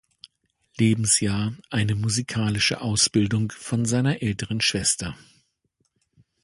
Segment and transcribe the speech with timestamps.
[0.79, 5.15] Lebensjahr eine musikalische Ausbildung von seiner älteren Schwester.